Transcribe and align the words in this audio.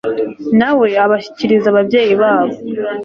na 0.59 0.69
we 0.79 0.89
abashyikiriza 1.03 1.67
ababyeyi 1.69 2.13
babo 2.21 2.55